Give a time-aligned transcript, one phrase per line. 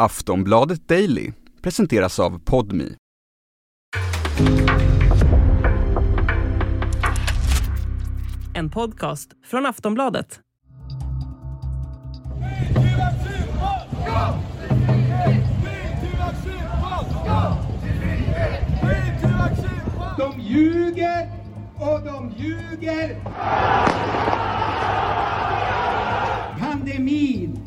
[0.00, 2.94] Aftonbladet Daily presenteras av Podmi.
[8.54, 10.40] En podcast från Aftonbladet.
[20.18, 21.30] De ljuger
[21.76, 23.20] och de ljuger.
[26.60, 27.57] Pandemin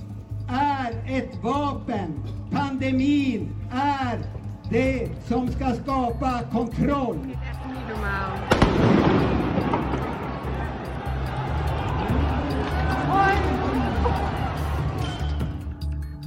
[1.17, 2.13] ett vapen.
[2.51, 4.19] Pandemin är
[4.69, 7.17] det som ska skapa kontroll.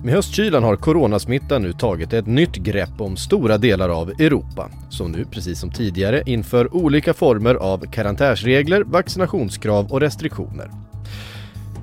[0.04, 5.12] Med höstkylan har coronasmittan nu tagit ett nytt grepp om stora delar av Europa, som
[5.12, 10.83] nu, precis som tidigare, inför olika former av karantänsregler vaccinationskrav och restriktioner.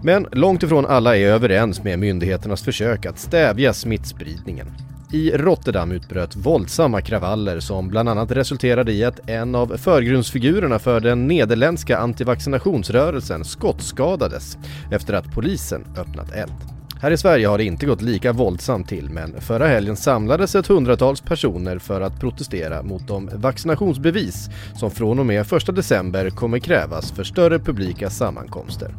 [0.04, 4.68] Men långt ifrån alla är överens med myndigheternas försök att stävja smittspridningen.
[5.14, 11.00] I Rotterdam utbröt våldsamma kravaller som bland annat resulterade i att en av förgrundsfigurerna för
[11.00, 14.58] den nederländska antivaccinationsrörelsen skottskadades
[14.92, 16.54] efter att polisen öppnat eld.
[17.02, 20.68] Här i Sverige har det inte gått lika våldsamt till men förra helgen samlades ett
[20.68, 26.60] hundratals personer för att protestera mot de vaccinationsbevis som från och med 1 december kommer
[26.60, 28.96] krävas för större publika sammankomster.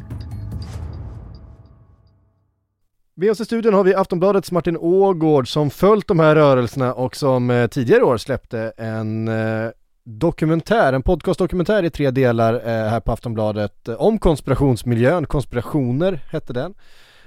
[3.15, 7.17] Med oss i studion har vi Aftonbladets Martin Ågård som följt de här rörelserna och
[7.17, 9.71] som eh, tidigare år släppte en eh,
[10.05, 16.53] dokumentär, en podcastdokumentär i tre delar eh, här på Aftonbladet eh, om konspirationsmiljön, konspirationer hette
[16.53, 16.75] den.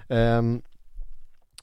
[0.10, 0.62] Ehm,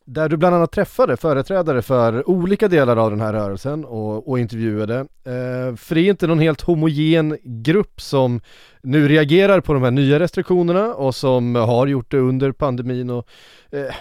[0.04, 4.38] där du bland annat träffade företrädare för olika delar av den här rörelsen och, och
[4.38, 5.06] intervjuade.
[5.24, 8.40] Ehm, för det är inte någon helt homogen grupp som
[8.82, 13.28] nu reagerar på de här nya restriktionerna och som har gjort det under pandemin och
[13.70, 13.94] eh,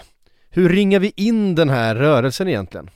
[0.54, 2.90] hur ringar vi in den här rörelsen egentligen?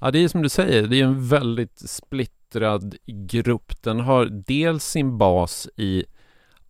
[0.00, 3.82] Ja, det är som du säger, det är en väldigt splittrad grupp.
[3.82, 6.04] Den har dels sin bas i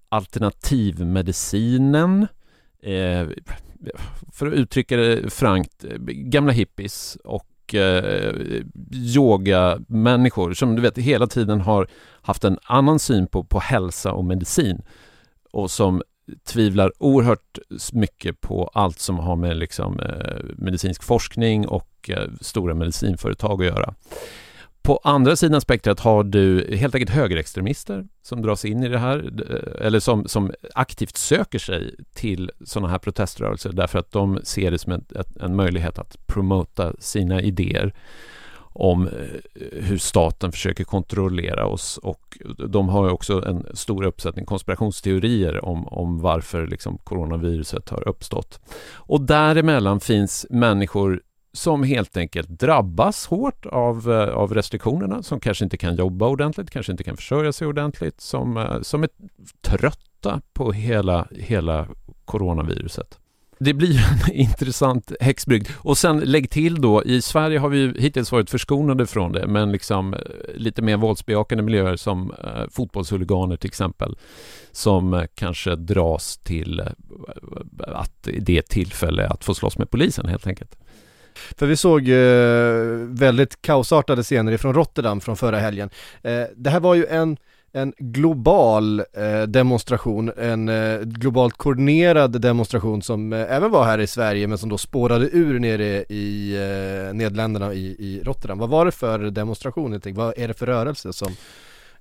[0.09, 2.27] alternativmedicinen,
[2.83, 3.28] eh,
[4.33, 8.34] för att uttrycka det frankt, gamla hippies och eh,
[8.93, 11.88] yogamänniskor som du vet hela tiden har
[12.22, 14.83] haft en annan syn på, på hälsa och medicin
[15.53, 16.03] och som
[16.44, 17.59] tvivlar oerhört
[17.93, 23.66] mycket på allt som har med liksom, eh, medicinsk forskning och eh, stora medicinföretag att
[23.66, 23.94] göra.
[24.83, 29.31] På andra sidan spektrat har du helt enkelt högerextremister som dras in i det här
[29.50, 34.71] eh, eller som, som aktivt söker sig till sådana här proteströrelser därför att de ser
[34.71, 35.05] det som en,
[35.41, 37.95] en möjlighet att promota sina idéer
[38.73, 39.12] om eh,
[39.73, 46.21] hur staten försöker kontrollera oss och de har också en stor uppsättning konspirationsteorier om, om
[46.21, 48.61] varför liksom coronaviruset har uppstått.
[48.95, 51.21] Och däremellan finns människor
[51.53, 56.71] som helt enkelt drabbas hårt av, eh, av restriktionerna, som kanske inte kan jobba ordentligt,
[56.71, 59.09] kanske inte kan försörja sig ordentligt, som, eh, som är
[59.61, 61.89] trötta på hela, hela
[62.25, 63.19] coronaviruset.
[63.61, 63.97] Det blir
[64.27, 65.69] en intressant häxbrygd.
[65.77, 69.47] Och sen lägg till då, i Sverige har vi ju hittills varit förskonade från det,
[69.47, 70.21] men liksom eh,
[70.55, 74.17] lite mer våldsbejakande miljöer som eh, fotbollshuliganer till exempel,
[74.73, 76.87] som eh, kanske dras till eh,
[77.87, 80.77] att det är tillfälle att få slåss med polisen helt enkelt.
[81.57, 85.91] För vi såg eh, väldigt kaosartade scener ifrån Rotterdam från förra helgen.
[86.23, 87.37] Eh, det här var ju en
[87.73, 94.06] en global eh, demonstration, en eh, globalt koordinerad demonstration som eh, även var här i
[94.06, 98.59] Sverige men som då spårade ur nere i eh, Nederländerna i, i Rotterdam.
[98.59, 100.01] Vad var det för demonstration?
[100.05, 101.33] Vad är det för rörelse som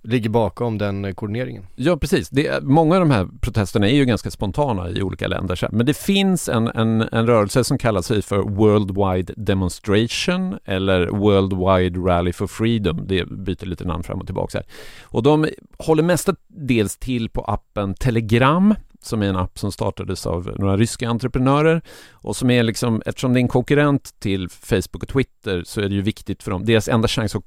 [0.04, 1.66] ligger bakom den koordineringen.
[1.76, 2.30] Ja, precis.
[2.30, 5.68] Det, många av de här protesterna är ju ganska spontana i olika länder.
[5.72, 12.00] Men det finns en, en, en rörelse som kallar sig för Worldwide Demonstration eller Worldwide
[12.00, 13.08] Rally for Freedom.
[13.08, 14.58] Det byter lite namn fram och tillbaka.
[14.58, 14.68] Här.
[15.04, 15.48] Och de
[15.78, 21.10] håller mestadels till på appen Telegram som är en app som startades av några ryska
[21.10, 21.82] entreprenörer
[22.12, 25.90] och som är liksom, eftersom det är en konkurrent till Facebook och Twitter så är
[25.90, 27.44] det ju viktigt för dem, deras enda chans att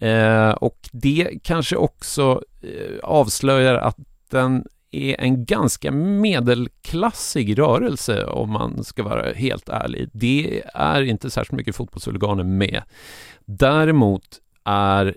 [0.00, 3.96] Eh, och det kanske också eh, avslöjar att
[4.30, 10.08] den är en ganska medelklassig rörelse om man ska vara helt ärlig.
[10.12, 12.82] Det är inte särskilt mycket fotbollshuliganer med.
[13.44, 15.16] Däremot är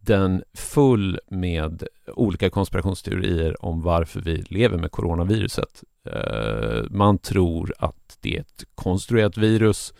[0.00, 1.82] den full med
[2.14, 5.84] olika konspirationsteorier om varför vi lever med coronaviruset.
[6.06, 9.94] Eh, man tror att det är ett konstruerat virus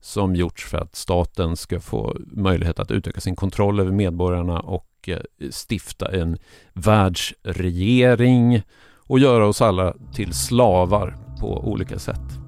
[0.00, 4.89] som gjorts för att staten ska få möjlighet att utöka sin kontroll över medborgarna och
[5.00, 6.38] och eh, stifta en
[6.72, 8.62] världsregering
[9.06, 12.39] och göra oss alla till slavar på olika sätt.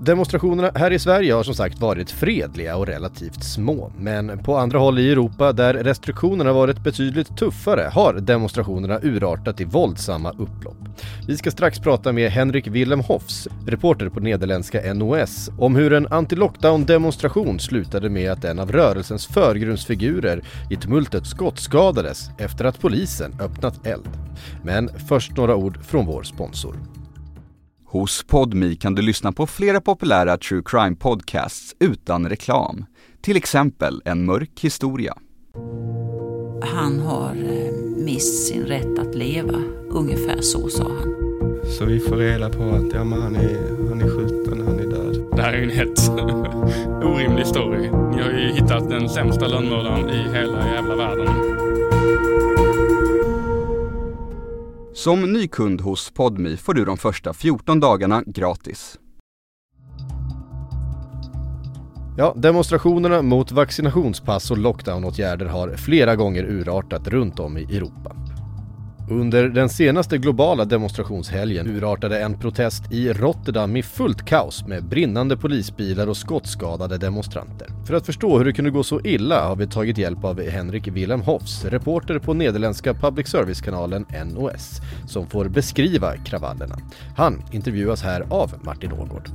[0.00, 3.92] Demonstrationerna här i Sverige har som sagt varit fredliga och relativt små.
[3.98, 9.64] Men på andra håll i Europa där restriktionerna varit betydligt tuffare har demonstrationerna urartat i
[9.64, 10.76] våldsamma upplopp.
[11.26, 16.06] Vi ska strax prata med Henrik Willem Hofs, reporter på nederländska NOS, om hur en
[16.06, 23.86] anti-lockdown-demonstration slutade med att en av rörelsens förgrundsfigurer i tumultet skottskadades efter att polisen öppnat
[23.86, 24.08] eld.
[24.62, 26.76] Men först några ord från vår sponsor.
[27.96, 32.84] Hos Podmi kan du lyssna på flera populära true crime podcasts utan reklam.
[33.20, 35.14] Till exempel En mörk historia.
[36.62, 37.72] Han har eh,
[38.04, 41.14] mist sin rätt att leva, ungefär så sa han.
[41.78, 44.90] Så vi får reda på att ja, men han, är, han är skjuten, han är
[44.90, 45.26] död.
[45.36, 46.08] Det här är ju en helt
[47.04, 47.90] orimlig story.
[47.90, 51.28] Ni har ju hittat den sämsta lönnmördaren i hela jävla världen.
[54.96, 58.98] Som ny kund hos Podmi får du de första 14 dagarna gratis.
[62.18, 68.16] Ja, demonstrationerna mot vaccinationspass och lockdownåtgärder har flera gånger urartat runt om i Europa.
[69.10, 75.36] Under den senaste globala demonstrationshelgen urartade en protest i Rotterdam i fullt kaos med brinnande
[75.36, 77.68] polisbilar och skottskadade demonstranter.
[77.86, 80.88] För att förstå hur det kunde gå så illa har vi tagit hjälp av Henrik
[80.88, 86.78] Willem Hofs, reporter på nederländska public service-kanalen NOS, som får beskriva kravallerna.
[87.16, 89.28] Han intervjuas här av Martin Ågård.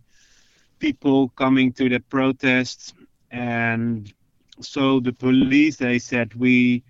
[0.79, 2.93] people coming to the protests,
[3.31, 4.13] and
[4.61, 6.83] so the police they said we.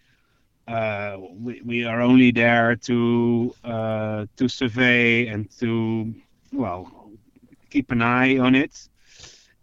[0.68, 6.14] Uh, we, we are only there to uh, to survey and to
[6.54, 7.10] well
[7.72, 8.88] keep an eye on it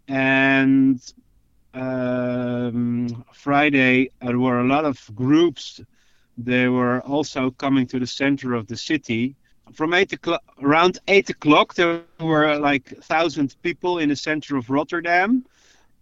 [0.07, 1.13] and
[1.77, 5.81] um, Friday there were a lot of groups.
[6.37, 9.35] They were also coming to the center of the city.
[9.73, 14.69] From eight o'clock, around eight o'clock, there were like thousand people in the center of
[14.69, 15.45] Rotterdam,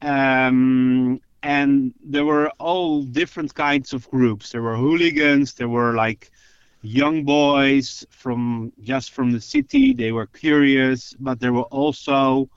[0.02, 4.52] um, and there were all different kinds of groups.
[4.52, 5.54] There were hooligans.
[5.54, 6.32] There were like
[6.82, 9.94] young boys from just from the city.
[9.94, 12.50] They were curious, but there were also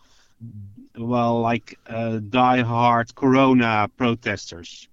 [0.98, 4.88] well, like uh, die-hard Corona protesters.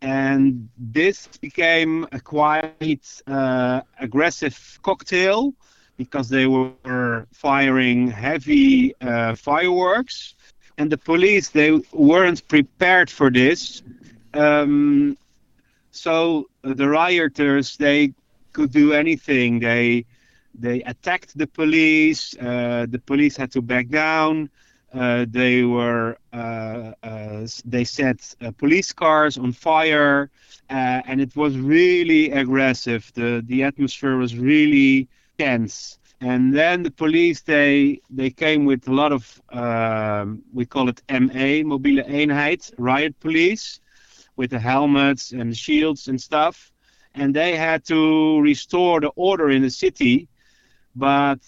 [0.00, 5.54] And this became a quite uh, aggressive cocktail
[5.96, 10.34] because they were firing heavy uh, fireworks,
[10.76, 13.82] and the police they weren't prepared for this.
[14.34, 15.16] Um,
[15.90, 18.12] so the rioters they
[18.52, 19.60] could do anything.
[19.60, 20.04] They
[20.54, 22.36] they attacked the police.
[22.36, 24.50] Uh, the police had to back down.
[24.94, 30.30] Uh, they were uh, uh, they set police cars on fire,
[30.68, 33.10] and it was really aggressive.
[33.14, 35.08] the The atmosphere was really
[35.38, 35.98] tense.
[36.20, 41.02] And then the police they they came with a lot of um, we call it
[41.10, 43.80] MA mobile eenheid riot police,
[44.36, 46.72] with the helmets and shields and stuff,
[47.14, 50.28] and they had to restore the order in the city.
[50.96, 51.40] But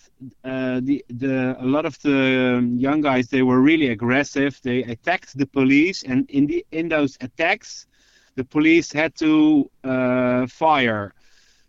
[0.44, 4.60] uh, the the a lot of the young guys they were really aggressive.
[4.62, 7.86] They attacked the police, and in the in those attacks,
[8.34, 11.14] the police had to uh, fire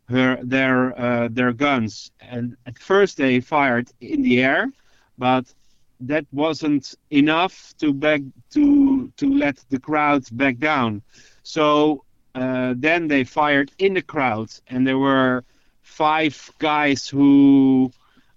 [0.10, 2.12] her their uh, their guns.
[2.20, 4.72] And at first they fired in the air,
[5.18, 5.54] but
[6.00, 11.02] that wasn't enough to back to to let the crowd back down.
[11.44, 12.04] So
[12.36, 15.44] uh, then they fired in the crowd, and there were
[15.88, 17.92] five guys who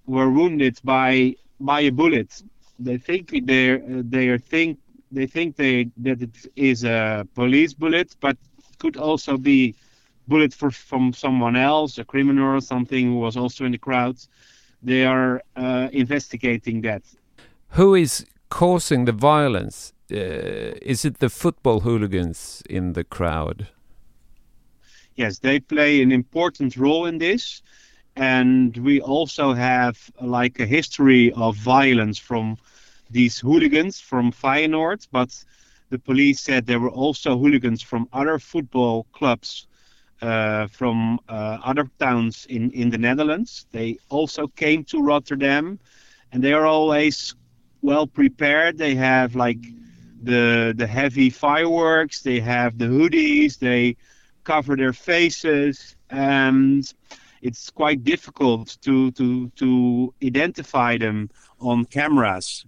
[0.06, 2.42] were wounded by by a bullet.
[2.78, 4.78] They think they they think
[5.12, 8.36] they think they that it is a police bullet, but
[8.78, 9.74] could also be
[10.26, 14.16] bullet for, from someone else, a criminal or something who was also in the crowd.
[14.82, 17.02] They are uh, investigating that.
[17.70, 19.92] Who is causing the violence?
[20.10, 23.68] Uh, is it the football hooligans in the crowd?
[25.20, 27.62] Yes, they play an important role in this.
[28.16, 32.56] And we also have like a history of violence from
[33.10, 35.44] these hooligans from Feyenoord, but
[35.90, 39.66] the police said there were also hooligans from other football clubs
[40.22, 43.66] uh, from uh, other towns in, in the Netherlands.
[43.72, 45.78] They also came to Rotterdam,
[46.32, 47.34] and they are always
[47.82, 48.78] well prepared.
[48.78, 49.62] They have like
[50.22, 52.22] the the heavy fireworks.
[52.22, 53.58] They have the hoodies.
[53.58, 53.96] They
[54.44, 56.92] cover their faces, and
[57.42, 61.30] it's quite difficult to to to identify them
[61.60, 62.64] on cameras.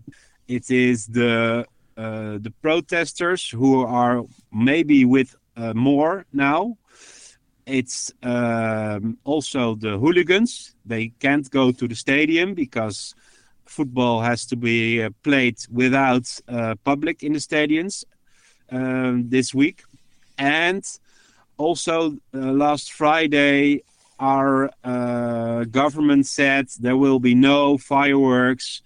[0.48, 6.76] It is the uh, the protesters who are maybe with uh, more now
[7.66, 10.74] it's um, also the hooligans.
[10.84, 13.14] They can't go to the stadium because
[13.64, 18.04] football has to be uh, played without uh, public in the stadiums
[18.70, 19.82] um, this week.
[20.38, 20.84] And
[21.62, 23.84] also, uh, last Friday,
[24.18, 28.82] our uh, government said there will be no fireworks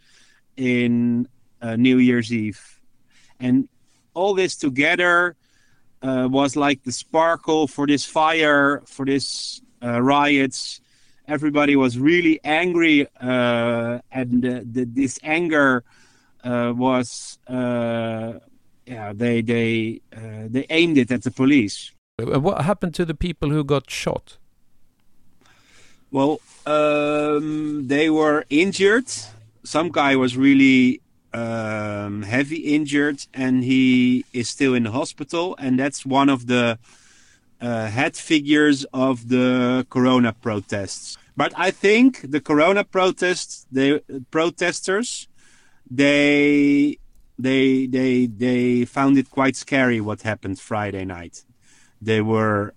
[0.56, 1.26] in
[1.62, 2.61] uh, New Year's Eve.
[3.40, 3.68] And
[4.14, 5.37] all this together
[6.02, 10.80] uh, was like the sparkle for this fire, for this uh, riots.
[11.26, 15.83] Everybody was really angry, uh, and the, this anger
[16.45, 20.00] was, yeah, they they
[20.52, 21.90] they aimed it at the police.
[22.18, 24.38] What happened to the people who got shot?
[26.11, 29.12] Well, um, they were injured.
[29.64, 31.02] Some guy was really
[31.35, 35.56] um, heavy injured and he is still in the hospital.
[35.58, 36.78] And that's one of the
[37.61, 41.18] uh, head figures of the Corona protests.
[41.37, 45.28] But I think the Corona protests, the protesters,
[45.90, 46.96] they
[47.38, 51.44] they they they found it quite scary what happened Friday night.
[52.06, 52.72] They were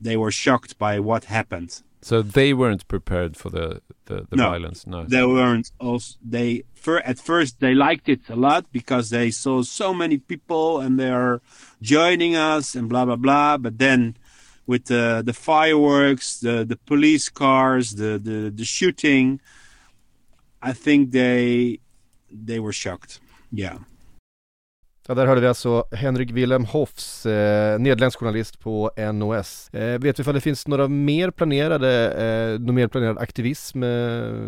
[0.00, 1.82] they were shocked by what happened.
[2.02, 4.86] So they weren't prepared for the the, the no, violence.
[4.86, 5.72] No, they weren't.
[5.80, 10.18] Also, they for, at first they liked it a lot because they saw so many
[10.18, 11.40] people and they are
[11.82, 13.56] joining us and blah blah blah.
[13.56, 14.16] But then,
[14.66, 19.40] with the the fireworks, the the police cars, the the the shooting,
[20.62, 21.80] I think they
[22.30, 23.20] they were shocked.
[23.50, 23.78] Yeah.
[25.08, 29.68] Ja, där hörde vi alltså Henrik Wilhelm Hoffs, eh, nederländsk journalist på NOS.
[29.72, 33.88] Eh, vet vi ifall det finns några mer planerade, eh, någon mer planerad aktivism eh,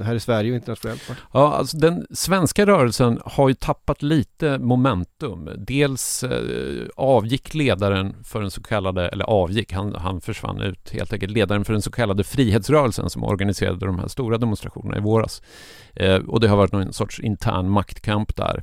[0.03, 1.03] här i Sverige och internationellt?
[1.33, 5.51] Ja, alltså den svenska rörelsen har ju tappat lite momentum.
[5.59, 11.13] Dels eh, avgick ledaren för den så kallade, eller avgick, han, han försvann ut helt
[11.13, 15.43] enkelt, ledaren för den så kallade frihetsrörelsen som organiserade de här stora demonstrationerna i våras.
[15.95, 18.63] Eh, och det har varit någon sorts intern maktkamp där.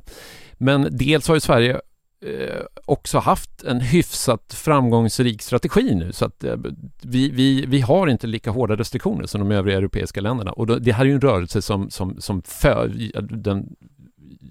[0.58, 1.80] Men dels har ju Sverige
[2.24, 6.56] eh, också haft en hyfsat framgångsrik strategi nu så att eh,
[7.02, 10.52] vi, vi, vi har inte lika hårda restriktioner som de övriga europeiska länderna.
[10.52, 12.92] Och då, det här är ju en rörelse som, som, som för,
[13.36, 13.76] den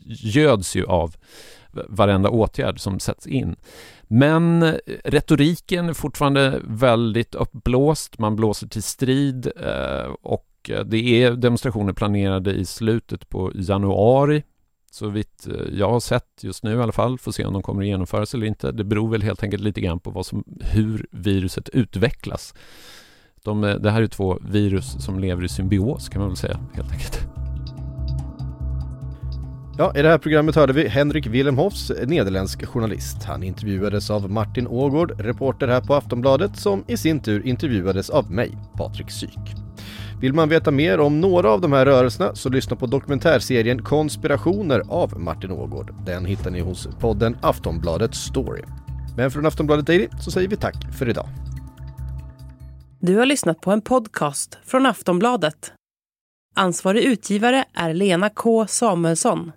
[0.05, 1.15] göds ju av
[1.87, 3.55] varenda åtgärd som sätts in.
[4.07, 11.23] Men eh, retoriken är fortfarande väldigt uppblåst, man blåser till strid eh, och eh, det
[11.23, 14.43] är demonstrationer planerade i slutet på januari
[14.95, 17.61] så vitt eh, jag har sett just nu i alla fall, får se om de
[17.61, 18.71] kommer att genomföras eller inte.
[18.71, 22.53] Det beror väl helt enkelt lite grann på vad som, hur viruset utvecklas.
[23.43, 26.59] De, eh, det här är två virus som lever i symbios kan man väl säga
[26.73, 27.27] helt enkelt.
[29.77, 33.23] Ja, i det här programmet hörde vi Henrik Wilhelm eh, nederländsk journalist.
[33.23, 38.31] Han intervjuades av Martin Ågård, reporter här på Aftonbladet, som i sin tur intervjuades av
[38.31, 39.64] mig, Patrik Syk.
[40.21, 44.81] Vill man veta mer om några av de här rörelserna så lyssna på dokumentärserien Konspirationer
[44.89, 45.93] av Martin Ågård.
[46.05, 48.61] Den hittar ni hos podden Aftonbladet Story.
[49.17, 51.27] Men från Aftonbladet Daily så säger vi tack för idag.
[52.99, 55.73] Du har lyssnat på en podcast från Aftonbladet.
[56.55, 59.51] Ansvarig utgivare är Lena K Samuelsson.